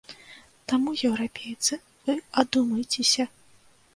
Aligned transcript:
Таму, 0.71 0.93
еўрапейцы, 1.09 1.73
вы 2.07 2.17
адумайцеся! 2.45 3.29